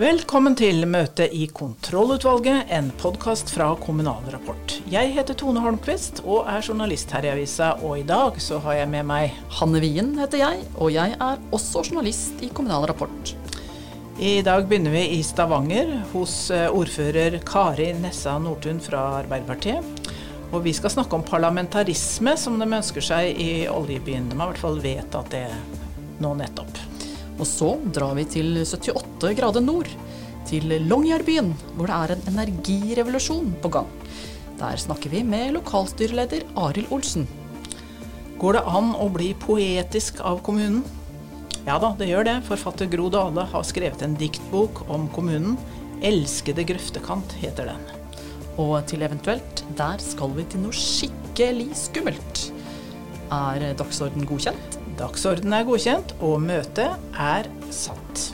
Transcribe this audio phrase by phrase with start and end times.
[0.00, 4.78] Velkommen til møte i Kontrollutvalget, en podkast fra Kommunal Rapport.
[4.88, 8.78] Jeg heter Tone Holmquist og er journalist her i avisa, og i dag så har
[8.78, 13.34] jeg med meg Hanne Wien heter jeg, og jeg er også journalist i Kommunal Rapport.
[14.16, 20.14] I dag begynner vi i Stavanger, hos eh, ordfører Kari Nessa Nordtun fra Arbeiderpartiet.
[20.48, 24.32] Og vi skal snakke om parlamentarisme, som de ønsker seg i oljebyen.
[24.32, 25.44] De har i hvert fall vedtatt det
[26.24, 26.86] nå nettopp.
[27.40, 29.88] Og så drar vi til 78 grader nord,
[30.48, 33.88] til Longyearbyen, hvor det er en energirevolusjon på gang.
[34.60, 37.28] Der snakker vi med lokalstyreleder Arild Olsen.
[38.40, 40.82] Går det an å bli poetisk av kommunen?
[41.66, 42.36] Ja da, det gjør det.
[42.48, 45.56] Forfatter Gro Dale har skrevet en diktbok om kommunen.
[46.00, 47.82] 'Elskede grøftekant' heter den.
[48.56, 52.46] Og til eventuelt, der skal vi til noe skikkelig skummelt.
[53.30, 54.79] Er dagsorden godkjent?
[55.00, 58.30] Dagsorden er godkjent, og møtet er satt.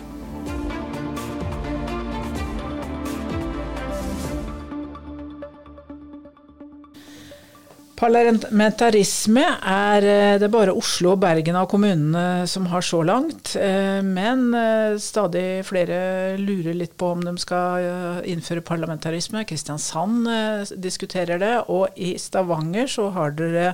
[7.97, 13.55] Parlamentarisme er eh, det bare Oslo og Bergen av kommunene som har så langt.
[13.57, 19.47] Eh, men eh, stadig flere lurer litt på om de skal innføre parlamentarisme.
[19.49, 20.29] Kristiansand
[20.77, 23.71] diskuterer det, og i Stavanger så har dere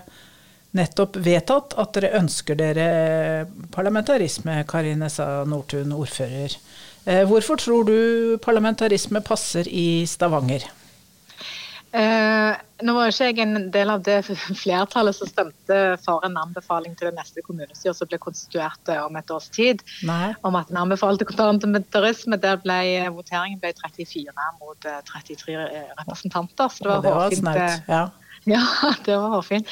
[0.76, 2.86] nettopp vedtatt at dere ønsker dere
[3.74, 6.56] parlamentarisme, Karine sa Nordtun, ordfører.
[7.04, 10.68] Eh, hvorfor tror du parlamentarisme passer i Stavanger?
[11.92, 12.52] Eh,
[12.86, 17.10] nå var ikke jeg en del av det flertallet som stemte for en anbefaling til
[17.10, 19.82] det neste kommunestyret som ble konstituert eh, om et års tid.
[20.08, 20.30] Nei.
[20.46, 22.38] Om at en anbefalte parlamentarisme.
[22.40, 22.78] Der ble
[23.12, 25.58] voteringen ble 34 mot 33
[26.00, 26.72] representanter.
[26.72, 27.90] Så det var, snaut.
[27.90, 28.06] Ja.
[28.50, 29.68] Ja, det var fint.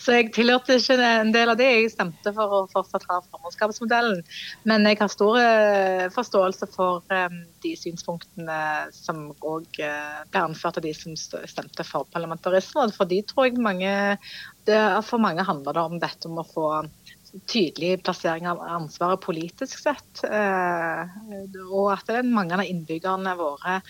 [0.00, 1.66] Så jeg tilhørte ikke en del av det.
[1.68, 4.22] Jeg stemte for å fortsatt ha formannskapsmodellen.
[4.64, 8.60] Men jeg har stor eh, forståelse for um, de synspunktene
[8.96, 12.86] som òg uh, ble anført av de som stemte for parlamentarisme.
[12.96, 13.92] For de tror jeg mange
[14.64, 16.68] det, For mange handler det om dette om å få
[17.50, 20.22] tydelig plassering av ansvaret politisk sett.
[20.24, 23.80] Og at mange av innbyggerne våre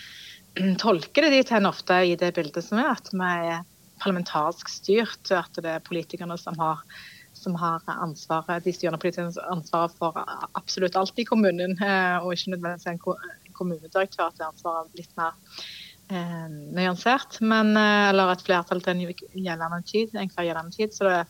[0.83, 3.61] tolker det dit hen ofte i det bildet som er at vi
[4.05, 5.33] parlamentarisk styrt.
[5.33, 6.85] At det er politikerne som har,
[7.37, 10.21] som har ansvaret, de styrende politikerne ansvaret for
[10.55, 13.03] absolutt alt i kommunen, eh, og ikke nødvendigvis en
[13.55, 15.33] kommunedirektør at det ansvaret litt mer
[16.11, 17.41] eh, nyansert.
[17.41, 20.15] Men, eh, eller et flertall til en gjeldende tid.
[20.15, 21.25] enhver gjeldende tid, så det,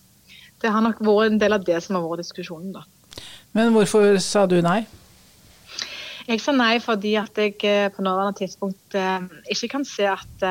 [0.62, 2.74] det, har nok vært en del av det som har vært diskusjonen.
[2.74, 2.84] da.
[3.54, 4.82] Men hvorfor sa du nei?
[6.24, 10.44] Jeg sa nei fordi at jeg eh, på nåværende tidspunkt eh, ikke kan se at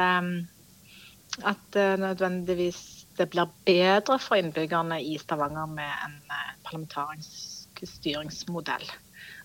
[1.41, 8.85] at uh, nødvendigvis det blir bedre for innbyggerne i Stavanger med en uh, parlamentarisk styringsmodell.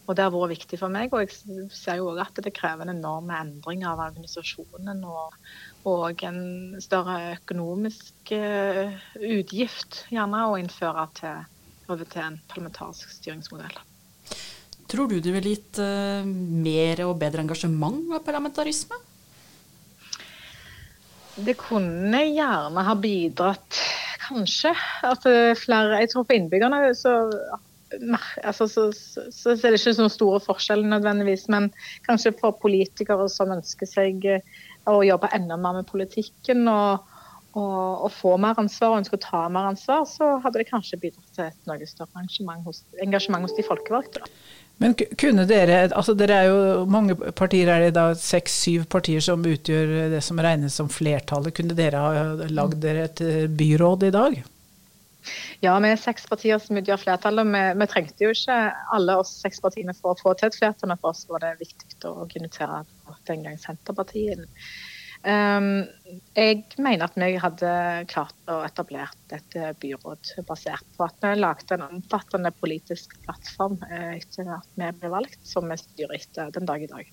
[0.09, 1.13] Og Det har vært viktig for meg.
[1.13, 5.37] og Jeg ser jo også at det krever en enorm endring av organisasjonen og,
[5.85, 11.45] og en større økonomisk uh, utgift gjerne å innføre til,
[11.89, 13.77] over til en parlamentarisk styringsmodell.
[14.89, 18.97] Tror du det ville gitt mer og bedre engasjement av parlamentarisme?
[21.39, 23.79] Det kunne gjerne ha bidratt,
[24.27, 24.73] kanskje.
[25.07, 25.25] At
[25.61, 27.15] flere Jeg tror for innbyggerne så,
[28.43, 31.49] altså, så, så, så, er det ikke så store forskjeller nødvendigvis.
[31.49, 31.71] Men
[32.09, 37.07] kanskje for politikere som ønsker seg eh, å jobbe enda mer med politikken og,
[37.55, 41.01] og, og få mer ansvar og ønsker å ta mer ansvar, så hadde det kanskje
[41.03, 44.27] bidratt til et noe større engasjement hos, engasjement hos de folkevalgte.
[44.79, 49.43] Men kunne dere altså Dere er jo mange partier, er det da seks-syv partier som
[49.43, 51.55] utgjør det som regnes som flertallet.
[51.57, 54.39] Kunne dere ha lagd dere et eh, byråd i dag?
[55.65, 57.51] Ja, vi er seks partier som utgjør flertallet.
[57.51, 58.59] Vi, vi, trengte jo ikke
[58.95, 60.95] alle oss seks partiene for å få til et flertall.
[61.03, 62.85] For oss var det viktig å organisere
[63.29, 64.47] den gang Senterpartiet
[65.29, 67.71] jeg mener at vi hadde
[68.09, 74.15] klart å etablere et byråd basert på at vi lagde en omfattende politisk plattform eh,
[74.17, 77.11] etter at vi ble valgt, som vi styrer etter den dag i dag.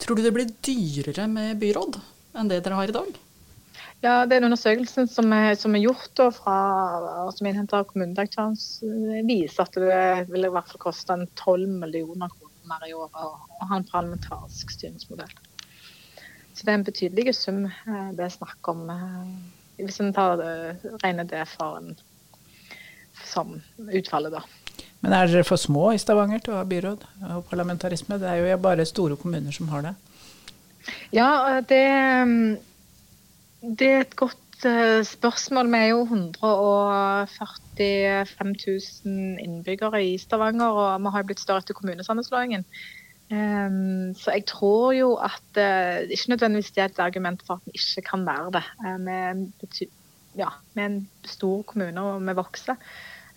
[0.00, 2.00] Tror du det blir dyrere med byråd
[2.40, 3.10] enn det dere har i dag?
[4.00, 6.56] Ja, Den undersøkelsen som er, som er gjort og fra,
[7.36, 8.56] som er innhentet av kommunedirektøren,
[9.28, 13.66] viser at det vil i hvert fall koste 12 millioner kroner mer i året å
[13.68, 15.32] ha en parlamentarisk styringsmodell.
[16.60, 19.28] Så det er en betydelig sum eh, det er snakk om, eh,
[19.80, 21.96] hvis en regner det for en,
[23.24, 24.42] som utfallet, da.
[25.00, 28.20] Men er dere for små i Stavanger til å ha byråd og parlamentarisme?
[28.20, 29.94] Det er jo bare store kommuner som har det.
[31.16, 31.80] Ja, det,
[33.64, 35.72] det er et godt eh, spørsmål.
[35.72, 38.52] Vi er jo 145
[39.08, 42.68] 000 innbyggere i Stavanger, og vi har blitt større etter kommunesammenslåingen.
[43.30, 47.66] Um, så jeg tror jo at uh, ikke nødvendigvis det er et argument for at
[47.68, 48.62] vi ikke kan være det.
[48.82, 49.44] Uh, med,
[50.38, 52.74] ja, med en stor kommune og vi vokser.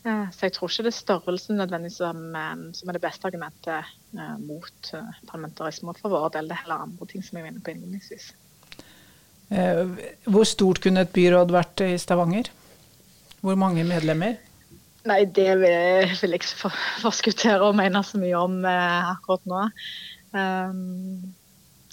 [0.01, 2.23] Uh, så jeg tror ikke det er størrelsen nødvendigvis som,
[2.73, 3.93] som er det beste argumentet
[4.41, 4.89] mot
[5.29, 5.93] parlamentarisme.
[6.01, 8.33] For vår del det er heller andre ting som jeg var på innledningsvis.
[10.25, 12.49] Hvor stort kunne et byråd vært i Stavanger?
[13.45, 14.39] Hvor mange medlemmer?
[15.03, 16.71] Nei, det vil, vil jeg ikke
[17.03, 19.63] forskuttere og mene så mye om eh, akkurat nå.
[20.33, 21.33] Um,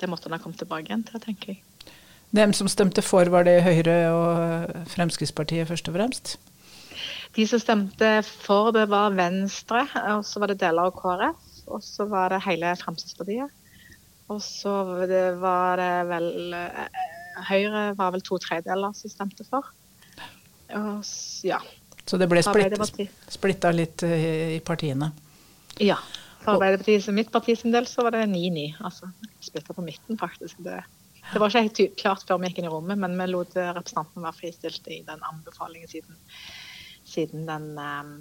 [0.00, 1.64] det måtte han ha kommet tilbake igjen til, tenker jeg.
[2.36, 6.36] Dem som stemte for, var det Høyre og Fremskrittspartiet først og fremst?
[7.34, 9.82] De som stemte for, det var Venstre,
[10.14, 11.48] og så var det deler av KrF.
[11.70, 13.50] Og så var det hele Fremskrittspartiet.
[14.30, 14.72] Og så
[15.42, 17.02] var det vel eh,
[17.50, 19.66] Høyre var vel to tredjedeler som stemte for.
[20.76, 21.06] Og,
[21.46, 21.58] ja,
[22.10, 25.12] så det ble splitt, splitta litt eh, i partiene?
[25.78, 26.00] Ja.
[26.40, 28.64] For Arbeiderpartiet som mitt parti sin del så var det 9-9.
[28.82, 29.12] Altså
[29.44, 30.58] splitta på midten, faktisk.
[30.64, 30.80] Det,
[31.28, 34.26] det, var ikke helt klart før vi gikk inn i rommet, men vi lot representanten
[34.26, 36.18] være fristilt i den anbefalingen siden,
[37.06, 38.16] siden den, um,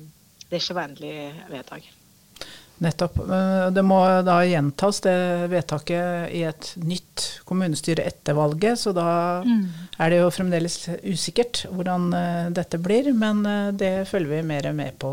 [0.52, 1.16] det ikke var endelig
[1.50, 1.90] vedtak.
[2.80, 3.18] Nettopp.
[3.76, 5.16] Det må da gjentas, det
[5.52, 8.80] vedtaket, i et nytt kommunestyre etter valget.
[8.80, 9.10] Så da
[9.44, 9.66] mm.
[10.00, 13.12] er det jo fremdeles usikkert hvordan eh, dette blir.
[13.12, 15.12] Men eh, det følger vi mer med på.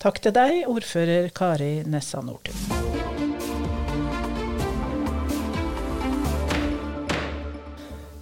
[0.00, 2.56] Takk til deg, ordfører Kari Nessa Nordtun.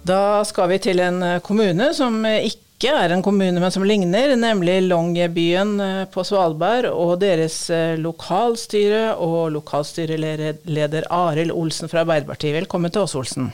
[0.05, 4.33] Da skal vi til en kommune som ikke ikke er en kommune, men som ligner,
[4.35, 6.89] nemlig Longyearbyen eh, på Svalbard.
[6.91, 12.57] Og deres eh, lokalstyre og lokalstyreleder Arild Olsen fra Arbeiderpartiet.
[12.57, 13.47] Velkommen til oss, Olsen.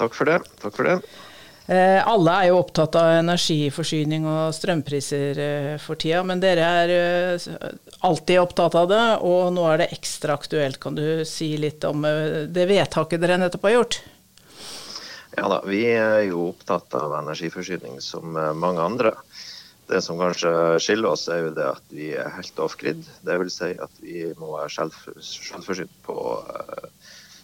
[0.00, 0.40] Takk for det.
[0.62, 0.96] Takk for det.
[1.68, 5.44] Eh, alle er jo opptatt av energiforsyning og strømpriser
[5.84, 7.44] for tida, men dere er
[8.04, 10.80] alltid opptatt av det, og nå er det ekstra aktuelt.
[10.80, 12.08] Kan du si litt om
[12.48, 14.02] det vedtaket dere nettopp har gjort?
[15.34, 19.10] Ja da, vi er jo opptatt av energiforsyning som eh, mange andre.
[19.88, 23.02] Det som kanskje skiller oss, er jo det at vi er helt off-grid.
[23.26, 23.58] Dvs.
[23.58, 26.88] Si at vi må være selvforsynt på eh,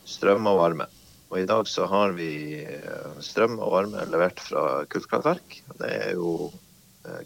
[0.09, 0.87] strøm og varme.
[1.31, 2.31] Og I dag så har vi
[2.63, 5.61] eh, strøm og varme levert fra kullkraftverk.
[5.83, 6.53] Det er jo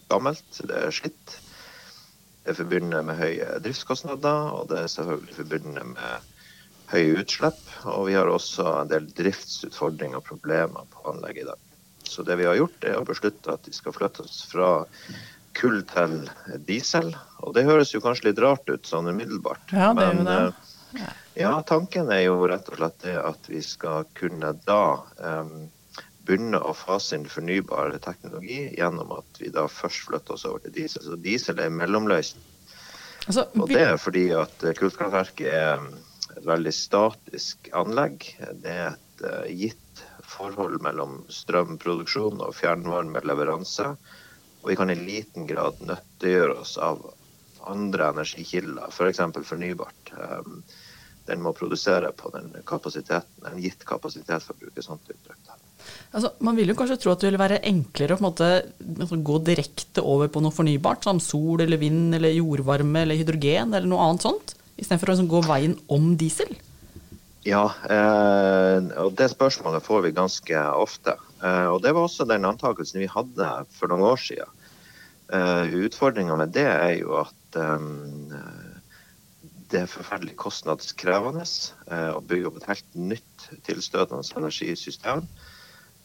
[0.08, 1.38] gammelt, det er slitt.
[2.44, 6.33] Det er forbundet med høye driftskostnader, og det er selvfølgelig forbundet med
[6.92, 7.60] høye utslipp.
[7.90, 11.62] Og vi har også en del driftsutfordringer og problemer på anlegget i dag.
[12.04, 14.84] Så det vi har gjort, er å beslutte at vi skal flyttes fra
[15.58, 16.18] kull til
[16.68, 17.12] diesel.
[17.42, 19.72] Og det høres jo kanskje litt rart ut sånn umiddelbart.
[19.72, 20.40] Ja, det er jo det.
[20.98, 25.66] Eh, ja, tanken er jo rett og slett det at vi skal kunne da um,
[26.24, 30.76] begynne å fase inn fornybar teknologi gjennom at vi da først flytter oss over til
[30.76, 31.02] diesel.
[31.06, 32.50] Så diesel er mellomløsning.
[33.24, 33.46] Altså.
[33.56, 35.86] Og det er fordi at kullkraftverket er
[36.36, 38.26] et veldig statisk anlegg.
[38.62, 40.04] Det er et uh, gitt
[40.34, 43.90] forhold mellom strømproduksjon og fjernvarmeleveranse.
[44.62, 47.04] Og vi kan i liten grad nyttiggjøre oss av
[47.68, 49.22] andre energikilder, f.eks.
[49.36, 50.14] For fornybart.
[50.16, 50.62] Um,
[51.28, 55.54] den må produsere på den kapasiteten, en gitt kapasitet, for å bruke sånt uttrykk.
[56.14, 58.50] Altså, man vil jo kanskje tro at det ville være enklere å måte,
[58.94, 63.72] altså, gå direkte over på noe fornybart, som sol eller vind eller jordvarme eller hydrogen
[63.72, 64.54] eller noe annet sånt?
[64.76, 66.54] Istedenfor å liksom gå veien om diesel?
[67.44, 71.18] Ja, eh, og det spørsmålet får vi ganske ofte.
[71.44, 74.62] Eh, og det var også den antakelsen vi hadde for noen år siden.
[75.28, 77.32] Eh, Utfordringa med det er jo at
[79.70, 81.44] det er forferdelig kostnadskrevende
[82.16, 85.22] å bygge opp et helt nytt tilstøtende energisystem.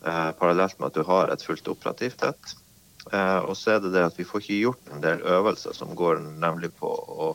[0.03, 2.53] Parallelt med at du har et fullt operativt et.
[3.09, 6.21] og så er det det at vi får ikke gjort en del øvelser som går
[6.21, 7.31] nemlig på å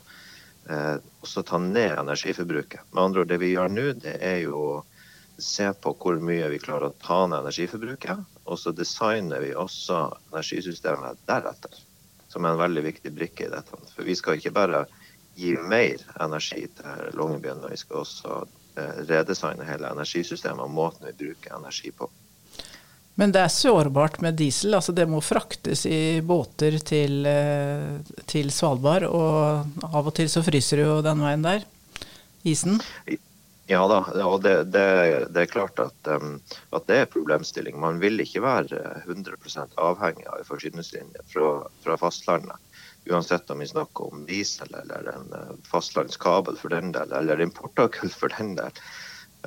[0.70, 2.80] eh, også ta ned energiforbruket.
[2.92, 4.84] Med andre ord, Det vi gjør nå, det er jo å
[5.38, 8.24] se på hvor mye vi klarer å ta ned energiforbruket.
[8.44, 11.78] Og så designer vi også energisystemet deretter,
[12.28, 13.80] som er en veldig viktig brikke i dette.
[13.94, 14.84] For vi skal ikke bare
[15.34, 18.44] gi mer energi til Longyearbyen, vi skal også
[18.78, 22.10] eh, redesigne hele energisystemet og måten vi bruker energi på.
[23.14, 24.74] Men det er sårbart med diesel.
[24.74, 29.06] altså Det må fraktes i båter til, eh, til, Svalbard.
[29.06, 31.62] Og av og til så fryser det jo den veien der.
[32.44, 32.80] Isen.
[33.66, 34.88] Ja da, og det, det,
[35.32, 37.78] det er klart at, at, det er problemstilling.
[37.80, 39.38] Man vil ikke være 100
[39.80, 41.54] avhengig av en forsyningslinje fra,
[41.86, 42.60] fra, fastlandet.
[43.08, 47.80] Uansett om vi snakker om diesel eller en eh, fastlandskabel for den del, eller import
[47.80, 48.84] av for den del.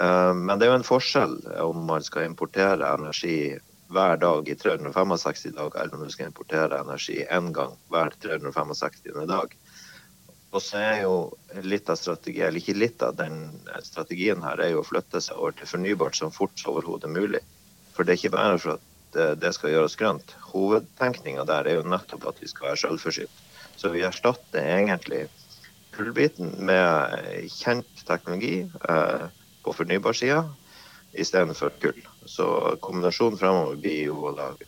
[0.01, 3.57] Eh, men det er jo en forskjell om man skal importere energi
[3.93, 9.25] hver dag i 365 dager, eller om du skal importere energi én gang hver 365.
[9.29, 9.55] dag.
[10.51, 11.15] Og så er jo
[11.63, 13.39] litt av strategien, eller ikke litt av den
[13.83, 17.41] strategien her, er jo å flytte seg over til fornybart så fort som overhodet mulig.
[17.95, 20.35] For det er ikke bare for at eh, det skal gjøres grønt.
[20.51, 23.43] Hovedtenkninga der er jo nettopp at vi skal være selvforsynt.
[23.77, 25.25] Så vi erstatter egentlig
[25.95, 29.27] kullbiten med kjent teknologi eh,
[29.67, 30.45] på fornybarsida
[31.17, 32.01] istedenfor kull.
[32.25, 32.47] Så
[32.79, 34.67] kombinasjonen fremover blir jo å lage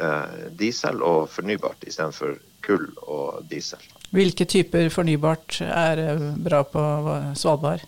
[0.00, 3.82] eh, diesel og fornybart istedenfor kull og diesel.
[4.14, 6.84] Hvilke typer fornybart er eh, bra på
[7.38, 7.86] Svalbard?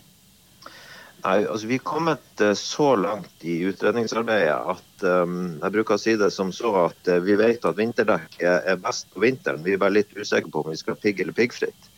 [1.23, 6.03] Nei, altså Vi er kommet eh, så langt i utredningsarbeidet at um, jeg bruker å
[6.03, 9.63] si det som så at vi vet at vinterdekk er best på vinteren.
[9.67, 11.91] Vi er bare litt usikre på om vi skal pigg eller piggfritt.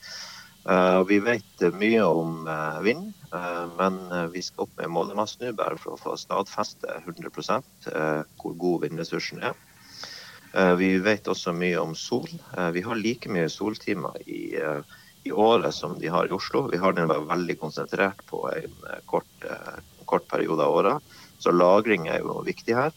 [0.64, 3.12] Uh, vi vet mye om uh, vind,
[3.78, 3.96] men
[4.32, 7.62] vi skal opp med målemassen nå bare for å få stadfeste 100
[8.38, 9.56] hvor god vindressursen er.
[10.54, 12.28] Eh, vi vet også mye om sol.
[12.56, 14.82] Eh, vi har like mye soltimer i, eh,
[15.26, 16.68] i året som de har i Oslo.
[16.70, 18.74] Vi har den veldig konsentrert på en
[19.06, 19.46] kort,
[20.06, 21.14] kort periode av året.
[21.38, 22.92] Så lagring er jo viktig her.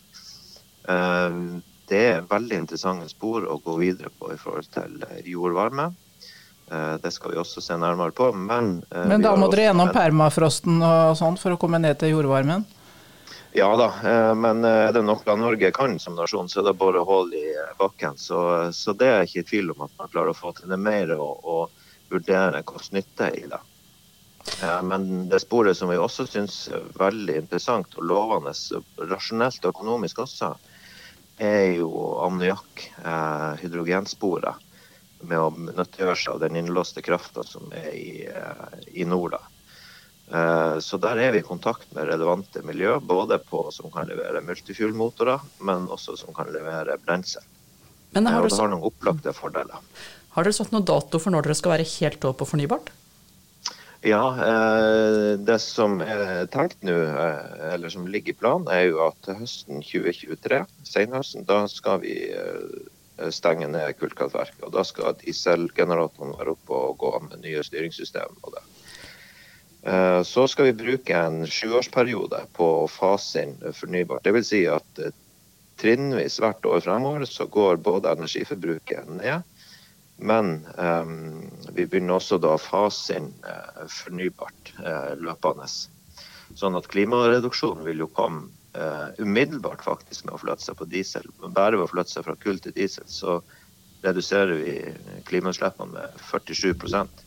[1.88, 5.96] Det er veldig interessante spor å gå videre på i forhold til jordvarme.
[6.68, 8.26] Det skal vi også se nærmere på.
[8.36, 12.66] Men, Men da må dere gjennom permafrosten og sånn for å komme ned til jordvarmen?
[13.58, 16.76] Ja da, eh, men eh, er det noe Norge kan som nasjon, så er det
[16.78, 18.14] bare hull i eh, bakken.
[18.22, 18.40] Så,
[18.76, 21.16] så, det er ikke i tvil om at man klarer å få til det mer
[21.16, 23.64] og, og vurdere hvordan nytte i det.
[24.88, 28.54] Men det sporet som vi også syns er veldig interessant og lovende,
[29.10, 30.54] rasjonelt og økonomisk også,
[31.44, 31.90] er jo
[32.24, 32.86] ammoniakk,
[33.60, 34.64] hydrogensporet.
[35.26, 38.28] Med å nyttiggjøre seg av den innlåste krafta som er i,
[38.94, 39.38] i nord.
[39.38, 39.46] da.
[40.32, 44.44] Eh, så der er vi i kontakt med relevante miljø, både på som kan levere
[44.44, 47.44] multifuel-motorer, men også som kan levere brensel.
[48.12, 49.80] Men har, eh, det har noen opplagte fordeler.
[50.36, 52.92] Har dere satt noen dato for når dere skal være helt over på fornybart?
[54.04, 56.94] Ja, eh, det som er tenkt nå,
[57.72, 62.20] eller som ligger i planen, er jo at høsten 2023, senhøsten, da skal vi
[63.34, 64.64] stenge ned kullkraftverket.
[64.68, 68.38] Og da skal dieselgeneratorene være oppe og gå med nye styringssystem.
[68.44, 68.66] og det.
[69.88, 74.26] Eh, så skal vi bruke en sjuårsperiode på å fase inn fornybart.
[74.26, 74.50] Dvs.
[74.50, 75.16] Si at eh,
[75.80, 79.46] trinnvis hvert år fremover så går både energiforbruket ned,
[80.18, 81.44] men um,
[81.78, 83.28] vi begynner også da å fase inn
[83.94, 84.72] fornybart
[85.22, 85.68] løpende.
[86.58, 88.48] Sånn at klimareduksjonen vil jo komme
[88.78, 91.28] uh, umiddelbart faktisk med å flytte seg på diesel.
[91.48, 93.40] Bare ved å flytte seg fra kull til diesel, så
[94.04, 94.76] reduserer vi
[95.26, 97.24] klimautslippene med 47%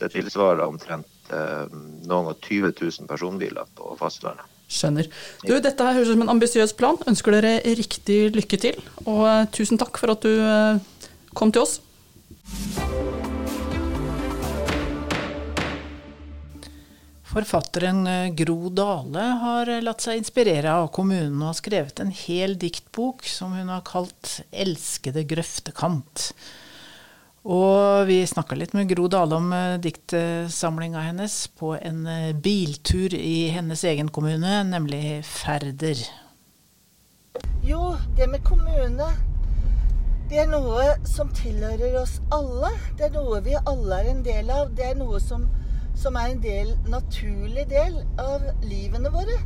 [0.00, 1.64] Det tilsvarer omtrent uh,
[2.08, 4.44] noen og 20 000 personbiler på fastlandet.
[4.66, 5.06] Skjønner.
[5.46, 6.98] Du, dette her høres ut som en ambisiøs plan.
[7.06, 8.80] Ønsker dere riktig lykke til.
[9.06, 10.34] Og uh, tusen takk for at du
[11.36, 11.78] kom til oss.
[17.36, 23.26] Forfatteren Gro Dale har latt seg inspirere av kommunen og har skrevet en hel diktbok
[23.28, 26.30] som hun har kalt 'Elskede grøftekant'.
[27.44, 32.08] Og vi snakka litt med Gro Dale om uh, diktsamlinga hennes på en
[32.40, 36.00] biltur i hennes egen kommune, nemlig Færder.
[37.62, 39.12] Jo, det med kommune,
[40.30, 42.72] det er noe som tilhører oss alle.
[42.96, 44.72] Det er noe vi alle er en del av.
[44.74, 45.44] Det er noe som,
[45.96, 49.38] som er en del, naturlig del av livene våre.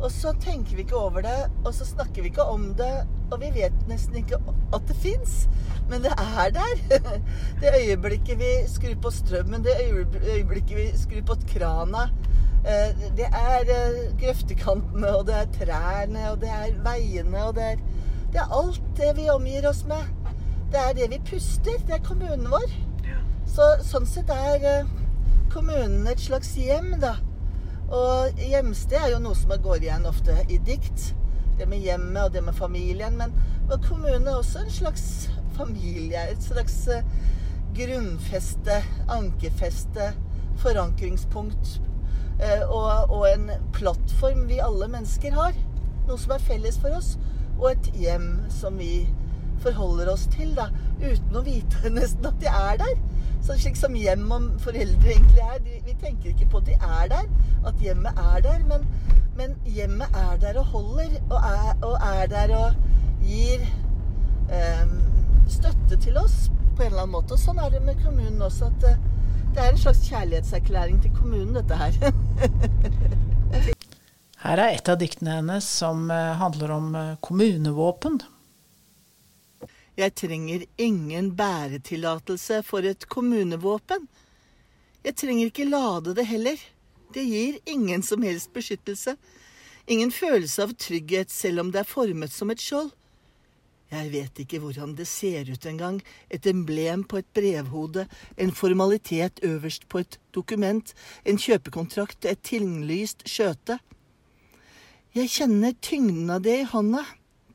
[0.00, 2.92] Og så tenker vi ikke over det, og så snakker vi ikke om det,
[3.30, 4.38] og vi vet nesten ikke
[4.72, 5.42] at det fins.
[5.90, 6.84] Men det er der.
[7.60, 9.76] Det øyeblikket vi skrur på strømmen, det
[10.32, 12.08] øyeblikket vi skrur på krana.
[12.64, 17.64] Eh, det er eh, grøftekantene, og det er trærne, og det er veiene, og det
[17.64, 17.76] er,
[18.32, 20.32] det er alt det vi omgir oss med.
[20.72, 21.76] Det er det vi puster.
[21.86, 22.72] Det er kommunen vår.
[23.50, 24.90] Så, sånn sett er eh,
[25.50, 27.16] kommunen et slags hjem, da.
[27.90, 31.10] Og hjemsted er jo noe som går igjen ofte i dikt.
[31.58, 33.18] Det med hjemmet og det med familien.
[33.18, 33.34] Men,
[33.88, 35.04] kommunen er også en slags
[35.56, 36.22] familie.
[36.30, 37.02] Et slags uh,
[37.76, 38.80] grunnfeste,
[39.10, 40.12] ankerfeste,
[40.62, 41.80] forankringspunkt.
[42.40, 45.58] Uh, og, og, en plattform vi alle mennesker har.
[46.08, 47.16] Noe som er felles for oss.
[47.58, 49.04] Og et hjem som vi
[49.62, 50.68] forholder oss til, da.
[51.00, 52.96] Uten å vite nesten at de er der.
[53.40, 55.60] Så slik som hjem og foreldre egentlig er.
[55.64, 57.28] De, vi tenker ikke på at de er der,
[57.68, 58.64] at hjemmet er der.
[58.68, 58.88] Men,
[59.38, 63.64] men hjemmet er der og holder, og er, og er der og gir
[64.50, 64.98] um,
[65.48, 67.36] støtte til oss på en eller annen måte.
[67.36, 68.68] Og sånn er det med kommunen også.
[68.68, 69.08] at uh,
[69.50, 72.12] det er en slags kjærlighetserklæring til kommunen, dette her.
[74.44, 78.20] her er et av diktene hennes som eh, handler om eh, kommunevåpen.
[80.00, 84.06] Jeg trenger ingen bæretillatelse for et kommunevåpen.
[85.04, 86.56] Jeg trenger ikke lade det heller.
[87.12, 89.16] Det gir ingen som helst beskyttelse.
[89.90, 92.94] Ingen følelse av trygghet selv om det er formet som et skjold.
[93.90, 95.98] Jeg vet ikke hvordan det ser ut engang,
[96.30, 98.06] et emblem på et brevhode,
[98.38, 100.94] en formalitet øverst på et dokument,
[101.26, 103.80] en kjøpekontrakt, et tinglyst skjøte.
[105.12, 107.02] Jeg kjenner tyngden av det i hånda,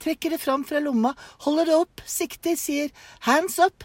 [0.05, 1.15] trekker det fram fra lomma,
[1.47, 2.93] holder det opp, sikter, sier
[3.25, 3.83] hands up.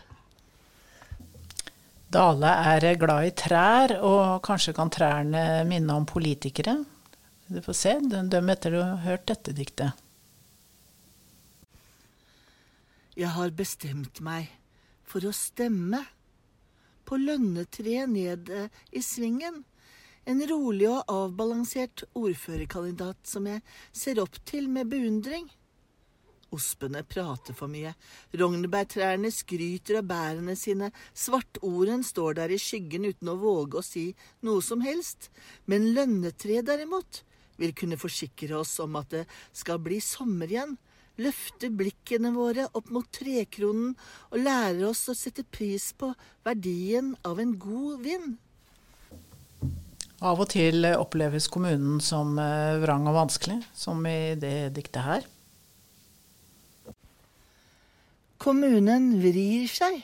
[2.11, 6.81] Dale er glad i trær, og kanskje kan trærne minne om politikere.
[7.50, 9.95] Du får se, døm etter du har hørt dette diktet.
[13.19, 14.50] Jeg har bestemt meg
[15.07, 16.03] for å stemme
[17.07, 19.65] på lønnetreet nede i svingen.
[20.31, 23.65] En rolig og avbalansert ordførerkandidat som jeg
[23.97, 25.49] ser opp til med beundring.
[26.57, 27.92] Ospene prater for mye.
[28.35, 30.90] Rognebærtrærne skryter av bærene sine.
[31.14, 34.09] Svartoren står der i skyggen uten å våge å si
[34.47, 35.30] noe som helst.
[35.71, 37.23] Men lønnetreet derimot
[37.61, 40.78] vil kunne forsikre oss om at det skal bli sommer igjen
[41.21, 43.92] Løfte blikkene våre opp mot trekronen
[44.30, 46.12] og lære oss å sette pris på
[46.47, 48.38] verdien av en god vind.
[50.21, 55.28] Av og til oppleves kommunen som eh, vrang og vanskelig, som i det diktet her.
[58.41, 60.01] Kommunen vrir seg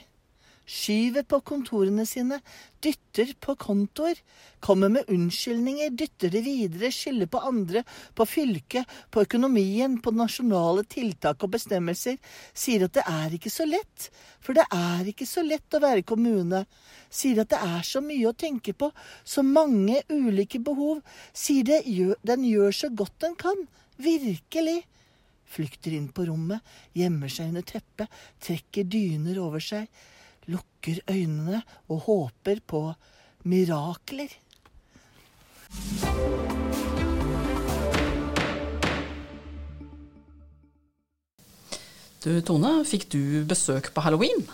[0.67, 2.41] skyver på kontorene sine,
[2.83, 4.19] dytter på kontoer,
[4.63, 7.83] kommer med unnskyldninger, dytter det videre, skylder på andre,
[8.15, 12.19] på fylket, på økonomien, på nasjonale tiltak og bestemmelser,
[12.51, 14.09] sier at det er ikke så lett,
[14.43, 16.65] for det er ikke så lett å være kommune,
[17.09, 18.91] sier at det er så mye å tenke på,
[19.23, 20.99] så mange ulike behov,
[21.31, 21.81] sier det,
[22.27, 23.65] den gjør så godt den kan,
[23.97, 24.81] virkelig
[25.47, 26.63] flykter inn på rommet,
[26.97, 28.11] gjemmer seg under teppet,
[28.43, 29.87] trekker dyner over seg,
[30.51, 32.83] lukker øynene og håper på
[33.47, 34.35] mirakler.
[42.23, 44.47] Du Tone, fikk du besøk på halloween?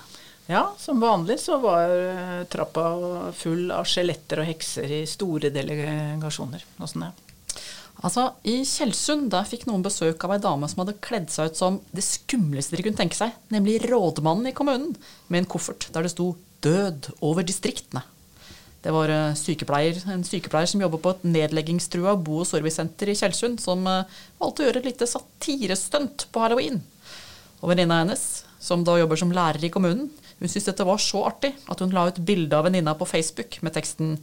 [0.45, 6.65] Ja, som vanlig så var eh, trappa full av skjeletter og hekser i store delegasjoner.
[6.83, 7.32] Åssen det?
[8.03, 11.59] Altså, I Tjeldsund der fikk noen besøk av ei dame som hadde kledd seg ut
[11.59, 14.91] som det skumleste de kunne tenke seg, nemlig rådmannen i kommunen,
[15.31, 18.03] med en koffert der det sto 'Død over distriktene'.
[18.83, 23.15] Det var eh, sykepleier, en sykepleier som jobber på et nedleggingstrua bo- og servicesenter i
[23.15, 26.81] Tjeldsund, som eh, valgte å gjøre et lite satirestunt på halloween.
[27.61, 31.23] Og venninna hennes, som da jobber som lærer i kommunen, hun syntes dette var så
[31.29, 34.17] artig at hun la ut bilde av venninna på Facebook med teksten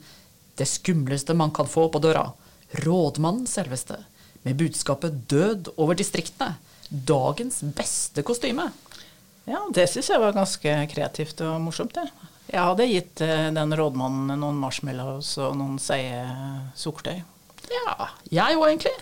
[0.57, 2.33] 'Det skumleste man kan få på døra'.
[2.70, 3.98] Rådmannen selveste,
[4.42, 6.54] med budskapet 'Død over distriktene'.
[6.90, 8.70] Dagens beste kostyme.
[9.46, 12.06] Ja, det syns jeg var ganske kreativt og morsomt, det.
[12.50, 16.24] Jeg hadde gitt eh, den rådmannen noen marshmallows og noen seige
[16.78, 17.22] sukkertøy.
[17.70, 18.96] Ja, jeg òg egentlig.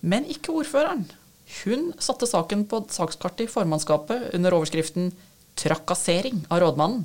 [0.00, 1.04] Men ikke ordføreren.
[1.62, 5.12] Hun satte saken på sakskartet i formannskapet under overskriften
[5.56, 7.04] 'Trakassering av rådmannen'.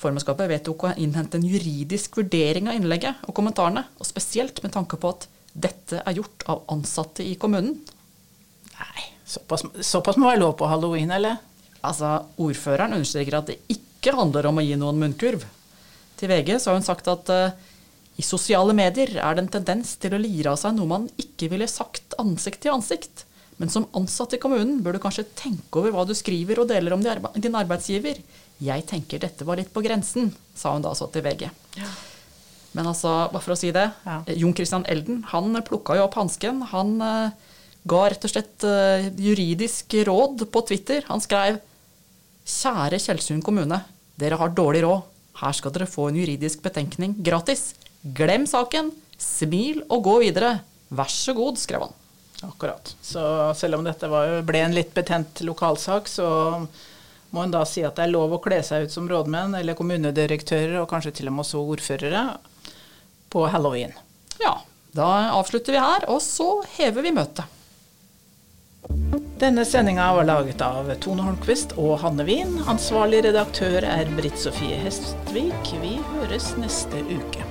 [0.00, 4.96] Formannskapet vedtok å innhente en juridisk vurdering av innlegget og kommentarene, og spesielt med tanke
[5.00, 7.74] på at dette er gjort av ansatte i kommunen.
[8.78, 11.36] Nei, såpass, såpass må være lov på halloween, eller?
[11.84, 15.44] Altså, Ordføreren understreker at det ikke handler om å gi noen munnkurv.
[16.20, 17.52] Til VG så har hun sagt at uh,
[18.20, 21.48] i sosiale medier er det en tendens til å lire av seg noe man ikke
[21.52, 23.24] ville sagt ansikt til ansikt.
[23.60, 26.96] Men som ansatt i kommunen bør du kanskje tenke over hva du skriver og deler
[26.96, 28.20] om din arbeidsgiver.
[28.60, 31.46] Jeg tenker dette var litt på grensen, sa hun da så til VG.
[31.80, 31.90] Ja.
[32.76, 33.86] Men altså, bare for å si det.
[34.04, 34.20] Ja.
[34.42, 36.62] Jon Christian Elden han plukka jo opp hansken.
[36.70, 37.32] Han uh,
[37.90, 41.02] ga rett og slett uh, juridisk råd på Twitter.
[41.08, 41.58] Han skrev
[42.50, 43.80] Kjære Tjeldsund kommune.
[44.20, 45.06] Dere har dårlig råd.
[45.40, 47.72] Her skal dere få en juridisk betenkning gratis.
[48.02, 48.92] Glem saken.
[49.20, 50.58] Smil og gå videre.
[50.94, 51.96] Vær så god, skrev han.
[52.46, 52.94] Akkurat.
[53.04, 53.22] Så
[53.58, 56.28] selv om dette var, ble en litt betent lokalsak, så
[57.30, 59.78] må en da si at det er lov å kle seg ut som rådmenn eller
[59.78, 62.24] kommunedirektører, og kanskje til og med også ordførere,
[63.30, 63.94] på halloween.
[64.42, 64.56] Ja,
[64.96, 67.56] da avslutter vi her, og så hever vi møtet.
[69.40, 72.58] Denne sendinga var laget av Tone Holmquist og Hanne Wien.
[72.68, 75.72] Ansvarlig redaktør er Britt Sofie Hestvik.
[75.80, 77.49] Vi høres neste uke.